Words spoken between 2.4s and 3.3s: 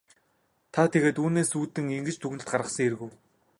гаргасан хэрэг үү?